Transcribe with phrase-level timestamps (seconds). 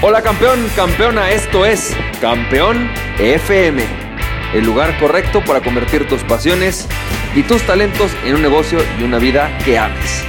[0.00, 3.82] Hola campeón, campeona, esto es Campeón FM,
[4.54, 6.86] el lugar correcto para convertir tus pasiones
[7.34, 10.24] y tus talentos en un negocio y una vida que ames.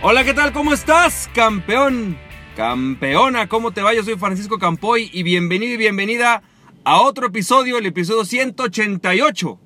[0.00, 0.54] Hola, ¿qué tal?
[0.54, 2.16] ¿Cómo estás, campeón?
[2.56, 3.92] Campeona, ¿cómo te va?
[3.92, 6.42] Yo soy Francisco Campoy y bienvenido y bienvenida
[6.84, 9.60] a otro episodio, el episodio 188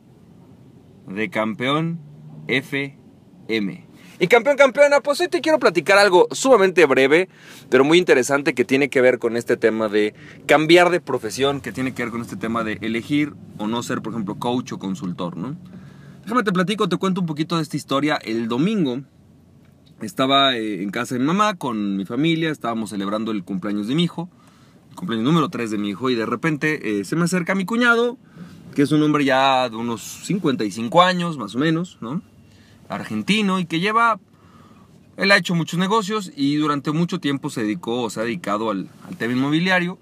[1.07, 2.01] de Campeón
[2.49, 3.94] FM.
[4.21, 7.29] Y campeón, campeona, pues hoy te quiero platicar algo sumamente breve,
[7.69, 10.15] pero muy interesante que tiene que ver con este tema de
[10.47, 14.03] cambiar de profesión, que tiene que ver con este tema de elegir o no ser,
[14.03, 15.57] por ejemplo, coach o consultor, ¿no?
[16.23, 18.15] Déjame te platico, te cuento un poquito de esta historia.
[18.17, 19.01] El domingo
[20.01, 23.97] estaba eh, en casa de mi mamá con mi familia, estábamos celebrando el cumpleaños de
[23.97, 24.29] mi hijo,
[24.91, 27.65] el cumpleaños número 3 de mi hijo, y de repente eh, se me acerca mi
[27.65, 28.17] cuñado,
[28.77, 32.23] que es un hombre ya de unos 55 años, más o menos, ¿no?
[32.95, 34.19] Argentino y que lleva,
[35.17, 38.71] él ha hecho muchos negocios y durante mucho tiempo se dedicó o se ha dedicado
[38.71, 39.99] al, tema inmobiliario.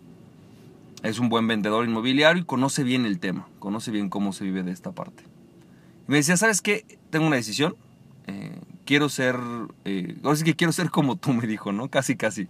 [1.02, 4.62] Es un buen vendedor inmobiliario y conoce bien el tema, conoce bien cómo se vive
[4.62, 5.24] de esta parte.
[6.06, 6.84] Y me decía, ¿sabes qué?
[7.10, 7.74] Tengo una decisión.
[8.28, 9.36] Eh, quiero ser,
[9.84, 11.88] eh, ahora sí que quiero ser como tú, me dijo, ¿no?
[11.88, 12.42] Casi, casi.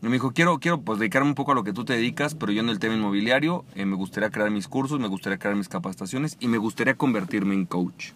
[0.00, 2.34] Y me dijo, quiero, quiero pues, dedicarme un poco a lo que tú te dedicas,
[2.34, 5.56] pero yo en el tema inmobiliario eh, me gustaría crear mis cursos, me gustaría crear
[5.56, 8.12] mis capacitaciones y me gustaría convertirme en coach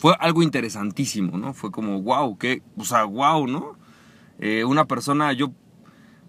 [0.00, 1.52] fue algo interesantísimo, ¿no?
[1.52, 3.76] Fue como, wow, qué, o sea, wow, ¿no?
[4.38, 5.52] Eh, una persona, yo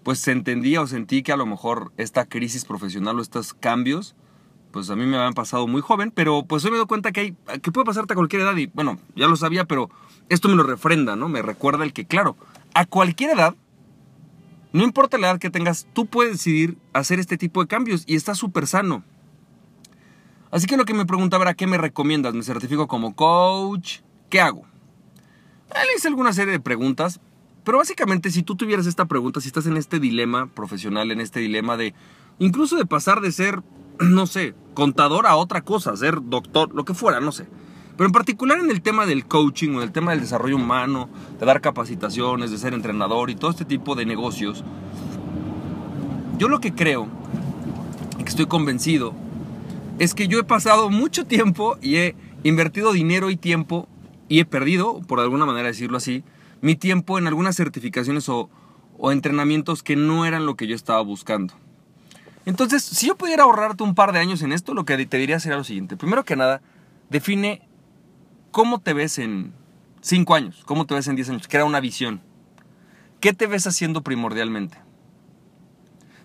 [0.02, 4.14] pues entendía o sentí que a lo mejor esta crisis profesional o estos cambios,
[4.72, 7.20] pues a mí me habían pasado muy joven, pero pues hoy me doy cuenta que,
[7.20, 9.88] hay, que puede pasarte a cualquier edad y bueno, ya lo sabía, pero
[10.28, 11.30] esto me lo refrenda, ¿no?
[11.30, 12.36] Me recuerda el que, claro,
[12.74, 13.54] a cualquier edad,
[14.74, 18.16] no importa la edad que tengas, tú puedes decidir hacer este tipo de cambios y
[18.16, 19.02] está súper sano.
[20.52, 22.34] Así que lo que me preguntaba era, ¿qué me recomiendas?
[22.34, 24.00] ¿Me certifico como coach?
[24.28, 24.66] ¿Qué hago?
[25.70, 27.20] Le hice alguna serie de preguntas,
[27.64, 31.40] pero básicamente si tú tuvieras esta pregunta, si estás en este dilema profesional, en este
[31.40, 31.94] dilema de
[32.38, 33.62] incluso de pasar de ser,
[33.98, 37.46] no sé, contador a otra cosa, ser doctor, lo que fuera, no sé.
[37.96, 41.08] Pero en particular en el tema del coaching o en el tema del desarrollo humano,
[41.40, 44.64] de dar capacitaciones, de ser entrenador y todo este tipo de negocios,
[46.36, 47.08] yo lo que creo
[48.18, 49.14] y que estoy convencido
[49.98, 53.88] es que yo he pasado mucho tiempo y he invertido dinero y tiempo
[54.28, 56.24] y he perdido, por alguna manera decirlo así,
[56.60, 58.50] mi tiempo en algunas certificaciones o,
[59.10, 61.54] entrenamientos que no eran lo que yo estaba buscando.
[62.46, 65.40] Entonces, si yo pudiera ahorrarte un par de años en esto, lo que te diría
[65.40, 65.96] sería lo siguiente.
[65.96, 66.62] Primero que nada,
[67.10, 67.68] define
[68.52, 69.52] cómo te ves en
[70.02, 72.20] 5 años, cómo te ves en 10 años, crea una visión.
[73.18, 74.78] ¿Qué te ves haciendo primordialmente?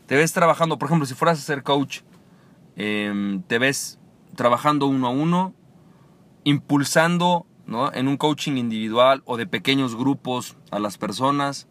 [0.05, 2.01] ¿Te ves trabajando, por ejemplo, si fueras a ser coach,
[2.77, 3.99] Em, te ves
[4.35, 5.53] trabajando uno a uno,
[6.43, 7.47] impulsando
[7.93, 11.67] en un coaching individual o de pequeños grupos a las personas,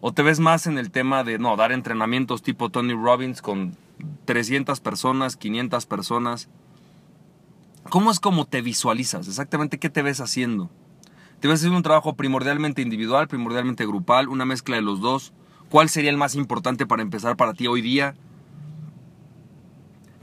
[0.00, 3.76] o te ves más en el tema de no, dar entrenamientos tipo Tony Robbins con
[4.24, 6.48] 300 personas, 500 personas.
[7.88, 9.28] ¿Cómo es como te visualizas?
[9.28, 10.68] Exactamente qué te ves haciendo.
[11.40, 15.32] ¿Te ves haciendo un trabajo primordialmente individual, primordialmente grupal, una mezcla de los dos?
[15.70, 18.14] ¿Cuál sería el más importante para empezar para ti hoy día?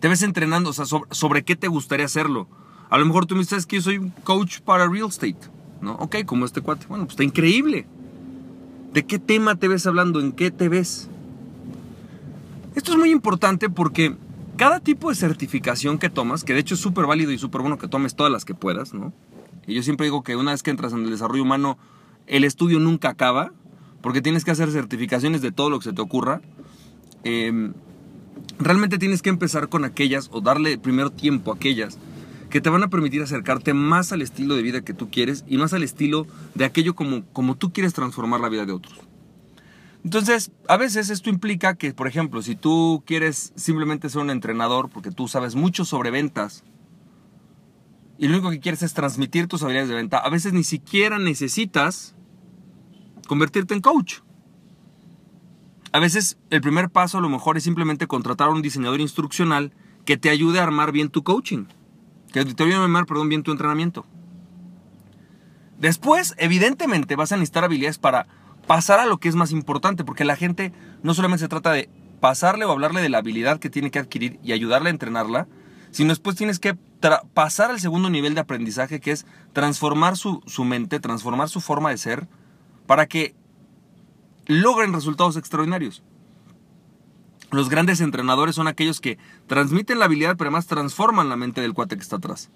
[0.05, 2.47] Te ves entrenando, o sea, sobre, qué te gustaría hacerlo.
[2.91, 5.39] A lo mejor tú me dices que yo soy un coach para real estate,
[5.81, 5.93] ¿no?
[5.93, 6.85] Ok, como este cuate.
[6.87, 7.87] Bueno, pues está increíble.
[8.93, 10.19] ¿De qué tema te ves hablando?
[10.19, 11.09] ¿En qué te ves?
[12.75, 14.15] Esto es muy importante porque
[14.57, 17.79] cada tipo de certificación que tomas, que de hecho es súper válido y súper bueno
[17.79, 19.11] que tomes todas las que puedas, ¿no?
[19.65, 21.79] Y yo siempre digo que una vez que entras en el desarrollo humano,
[22.27, 23.53] el estudio nunca acaba,
[24.01, 26.41] porque tienes que hacer certificaciones de todo lo que se te ocurra.
[27.23, 27.71] Eh,
[28.59, 31.97] realmente tienes que empezar con aquellas o darle primero tiempo a aquellas
[32.49, 35.57] que te van a permitir acercarte más al estilo de vida que tú quieres y
[35.57, 38.97] más al estilo de aquello como, como tú quieres transformar la vida de otros.
[40.05, 44.89] Entonces, a veces esto implica que, por ejemplo, si tú quieres simplemente ser un entrenador
[44.89, 46.63] porque tú sabes mucho sobre ventas
[48.17, 51.17] y lo único que quieres es transmitir tus habilidades de venta, a veces ni siquiera
[51.19, 52.15] necesitas
[53.27, 54.19] convertirte en coach.
[55.95, 59.71] A veces el primer paso a lo mejor es simplemente contratar a un diseñador instruccional
[60.03, 61.67] que te ayude a armar bien tu coaching,
[62.33, 64.05] que te ayude a armar, perdón, bien tu entrenamiento.
[65.79, 68.27] Después, evidentemente, vas a necesitar habilidades para
[68.67, 71.87] pasar a lo que es más importante, porque la gente no solamente se trata de
[72.19, 75.47] pasarle o hablarle de la habilidad que tiene que adquirir y ayudarle a entrenarla,
[75.91, 76.75] sino después tienes que
[77.33, 81.91] pasar al segundo nivel de aprendizaje, que es transformar su, su mente, transformar su forma
[81.91, 82.27] de ser,
[82.85, 83.33] para que
[84.45, 86.03] logren resultados extraordinarios.
[87.51, 91.73] Los grandes entrenadores son aquellos que transmiten la habilidad, pero además transforman la mente del
[91.73, 92.49] cuate que está atrás.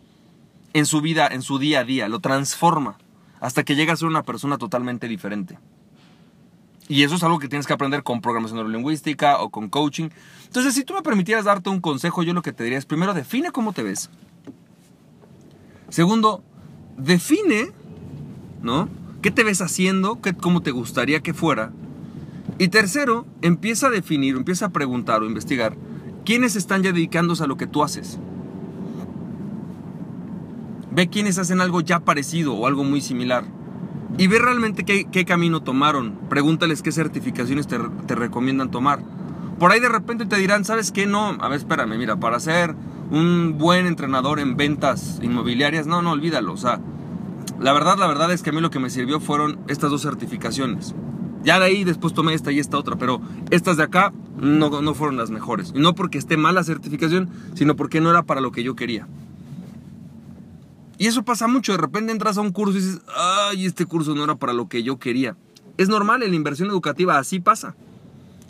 [0.73, 2.97] En su vida, en su día a día, lo transforma.
[3.39, 5.57] hasta que llegas a ser una persona totalmente diferente.
[6.87, 10.09] Y eso es algo que tienes que aprender con programación neurolingüística o con coaching.
[10.45, 13.13] Entonces, si tú me permitieras darte un consejo, yo lo que te diría es, primero,
[13.13, 14.09] define cómo te ves.
[15.89, 16.43] Segundo,
[16.97, 17.71] define,
[18.61, 18.89] ¿no?
[19.21, 20.21] ¿Qué te ves haciendo?
[20.21, 21.71] ¿Qué, ¿Cómo te gustaría que fuera?
[22.57, 25.75] Y tercero, empieza a definir, empieza a preguntar o investigar
[26.25, 28.19] quiénes están ya dedicándose a lo que tú haces.
[30.91, 33.45] Ve quiénes hacen algo ya parecido o algo muy similar
[34.17, 36.17] y ve realmente qué, camino tomaron.
[36.29, 37.77] Pregúntales qué certificaciones te,
[38.07, 38.99] te, recomiendan tomar.
[39.59, 41.05] Por ahí de repente te dirán, ¿sabes qué?
[41.05, 42.75] No, a ver, espérame, mira, para ser
[43.11, 46.53] un buen entrenador en ventas inmobiliarias, no, no, olvídalo.
[46.53, 46.79] O sea,
[47.59, 50.01] la verdad, la verdad es que a mí lo que me sirvió fueron estas dos
[50.01, 50.95] certificaciones.
[51.43, 54.93] Ya de ahí después tomé esta y esta otra, pero estas de acá no, no
[54.93, 55.71] fueron las mejores.
[55.75, 58.75] Y no porque esté mal la certificación, sino porque no era para lo que yo
[58.75, 59.07] quería.
[60.99, 64.15] Y eso pasa mucho, de repente entras a un curso y dices, ay, este curso
[64.15, 65.37] no era para lo que yo quería.
[65.77, 67.73] Es normal, en la inversión educativa así pasa.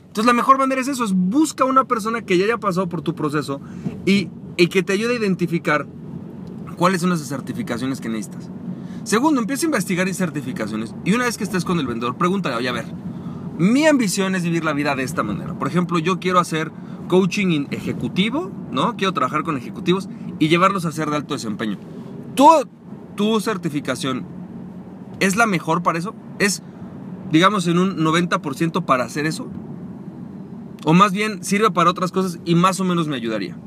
[0.07, 3.03] Entonces la mejor manera es eso, es busca una persona que ya haya pasado por
[3.03, 3.61] tu proceso
[4.03, 5.85] y, que te ayude a identificar
[6.75, 8.49] cuáles son esas certificaciones que necesitas.
[9.09, 10.93] Segundo, empieza a investigar y certificaciones.
[11.03, 12.85] Y una vez que estés con el vendedor, pregúntale, oye, a ver,
[13.57, 15.57] mi ambición es vivir la vida de esta manera.
[15.57, 16.71] Por ejemplo, yo quiero hacer
[17.07, 18.95] coaching ejecutivo, ¿no?
[18.97, 21.79] Quiero trabajar con ejecutivos y llevarlos a hacer de alto desempeño.
[22.35, 24.27] ¿Tu, certificación
[25.19, 26.13] es la mejor para eso?
[26.37, 26.61] ¿Es,
[27.31, 29.49] digamos, en un 90% para hacer eso?
[30.85, 33.57] O más bien sirve para otras cosas y más o menos me ayudaría.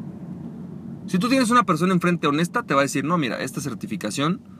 [1.08, 4.51] Si tú tienes una persona enfrente honesta, te va a decir, no, mira, esta certificación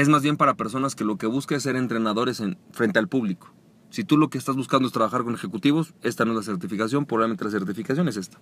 [0.00, 3.08] es más bien para personas que lo que busca es ser entrenadores en, frente al
[3.08, 3.52] público.
[3.90, 7.04] Si tú lo que estás buscando es trabajar con ejecutivos, esta no es la certificación,
[7.04, 8.38] probablemente la certificación es esta.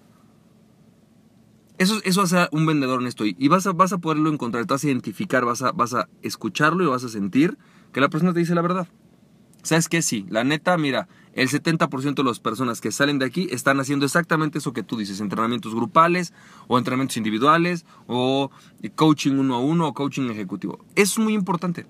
[1.79, 4.85] Eso, eso hace un vendedor honesto y vas a, vas a poderlo encontrar, te vas
[4.85, 7.57] a identificar, vas a, vas a escucharlo y vas a sentir
[7.91, 8.89] que la persona te dice la verdad.
[9.67, 10.01] ¿Sabes qué?
[10.01, 14.07] Sí, la neta, mira, el 70% de las personas que salen de aquí están haciendo
[14.07, 16.33] exactamente eso que tú dices, entrenamientos grupales
[16.69, 18.53] o entrenamientos individuales o
[18.95, 20.85] coaching uno a uno o coaching ejecutivo.
[20.95, 21.85] Es muy importante.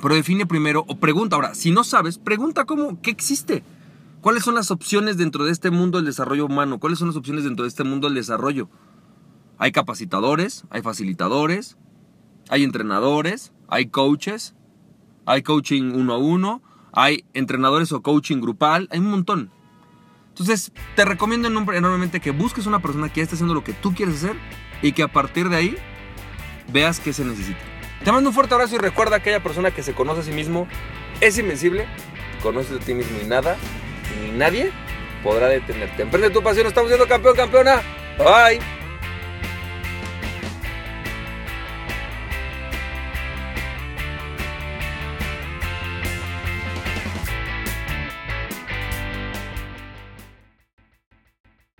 [0.00, 1.36] Pero define primero o pregunta.
[1.36, 3.62] Ahora, si no sabes, pregunta cómo, qué existe.
[4.22, 6.78] ¿Cuáles son las opciones dentro de este mundo del desarrollo humano?
[6.78, 8.70] ¿Cuáles son las opciones dentro de este mundo del desarrollo?
[9.58, 11.76] Hay capacitadores, hay facilitadores,
[12.48, 14.54] hay entrenadores, hay coaches,
[15.26, 16.62] hay coaching uno a uno,
[16.92, 19.50] hay entrenadores o coaching grupal, hay un montón.
[20.28, 24.16] Entonces, te recomiendo enormemente que busques una persona que esté haciendo lo que tú quieres
[24.16, 24.36] hacer
[24.80, 25.76] y que a partir de ahí
[26.72, 27.60] veas qué se necesita.
[28.04, 30.32] Te mando un fuerte abrazo y recuerda que aquella persona que se conoce a sí
[30.32, 30.66] mismo
[31.20, 31.86] es invencible,
[32.42, 33.56] conoces a ti mismo y nada
[34.22, 34.72] ni nadie
[35.22, 36.02] podrá detenerte.
[36.02, 37.82] Emprende tu pasión, estamos siendo campeón, campeona.
[38.18, 38.79] Bye.